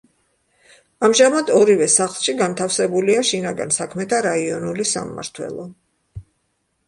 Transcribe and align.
ამჟამად 1.07 1.51
ორივე 1.57 1.87
სახლში 1.95 2.33
განთავსებულია 2.39 3.25
შინაგან 3.31 3.75
საქმეთა 3.77 4.21
რაიონული 4.29 4.87
სამმართველო. 4.95 5.67